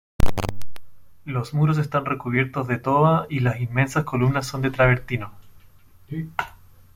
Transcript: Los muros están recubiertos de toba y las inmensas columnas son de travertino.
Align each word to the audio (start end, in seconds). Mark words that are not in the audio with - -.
Los 1.25 1.53
muros 1.53 1.77
están 1.77 2.05
recubiertos 2.05 2.67
de 2.67 2.79
toba 2.79 3.27
y 3.29 3.41
las 3.41 3.59
inmensas 3.59 4.03
columnas 4.03 4.47
son 4.47 4.63
de 4.63 4.71
travertino. 4.71 5.31